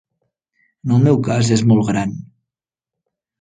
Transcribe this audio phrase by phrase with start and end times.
[0.87, 2.17] En el meu cas és molt gran.